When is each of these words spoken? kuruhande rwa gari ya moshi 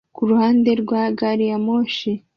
kuruhande 0.15 0.71
rwa 0.81 1.01
gari 1.17 1.45
ya 1.51 1.57
moshi 1.65 2.11